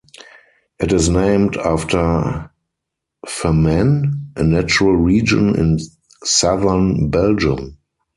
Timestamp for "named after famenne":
1.09-4.31